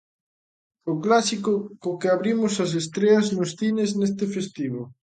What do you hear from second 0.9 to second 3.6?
O clásico co que abrimos as estreas nos